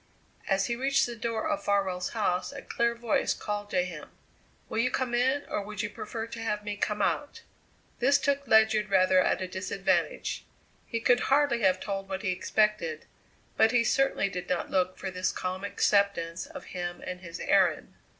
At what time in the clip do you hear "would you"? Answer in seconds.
5.63-5.91